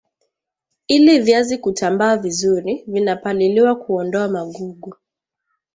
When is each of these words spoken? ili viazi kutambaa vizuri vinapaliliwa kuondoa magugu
ili 0.87 1.19
viazi 1.19 1.57
kutambaa 1.57 2.17
vizuri 2.17 2.83
vinapaliliwa 2.87 3.75
kuondoa 3.75 4.27
magugu 4.27 4.95